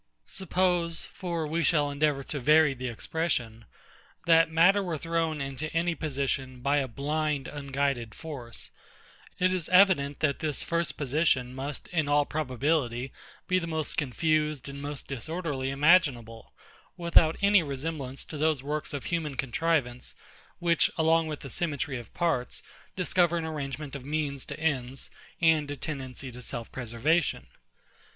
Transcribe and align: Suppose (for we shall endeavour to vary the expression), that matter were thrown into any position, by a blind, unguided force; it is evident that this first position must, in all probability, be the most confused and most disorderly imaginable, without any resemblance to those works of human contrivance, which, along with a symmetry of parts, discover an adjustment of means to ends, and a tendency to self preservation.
Suppose 0.25 1.05
(for 1.05 1.45
we 1.45 1.63
shall 1.63 1.91
endeavour 1.91 2.23
to 2.23 2.39
vary 2.39 2.73
the 2.73 2.87
expression), 2.87 3.65
that 4.25 4.49
matter 4.49 4.81
were 4.81 4.97
thrown 4.97 5.39
into 5.41 5.71
any 5.75 5.93
position, 5.93 6.61
by 6.61 6.77
a 6.77 6.87
blind, 6.87 7.47
unguided 7.47 8.15
force; 8.15 8.71
it 9.37 9.53
is 9.53 9.69
evident 9.69 10.19
that 10.19 10.39
this 10.39 10.63
first 10.63 10.97
position 10.97 11.53
must, 11.53 11.87
in 11.89 12.09
all 12.09 12.25
probability, 12.25 13.11
be 13.47 13.59
the 13.59 13.67
most 13.67 13.95
confused 13.95 14.67
and 14.67 14.81
most 14.81 15.07
disorderly 15.07 15.69
imaginable, 15.69 16.51
without 16.97 17.37
any 17.39 17.61
resemblance 17.61 18.23
to 18.23 18.39
those 18.39 18.63
works 18.63 18.95
of 18.95 19.03
human 19.05 19.37
contrivance, 19.37 20.15
which, 20.57 20.89
along 20.97 21.27
with 21.27 21.45
a 21.45 21.49
symmetry 21.51 21.99
of 21.99 22.11
parts, 22.15 22.63
discover 22.95 23.37
an 23.37 23.45
adjustment 23.45 23.95
of 23.95 24.03
means 24.03 24.47
to 24.47 24.59
ends, 24.59 25.11
and 25.41 25.69
a 25.69 25.75
tendency 25.75 26.31
to 26.31 26.41
self 26.41 26.71
preservation. 26.71 27.45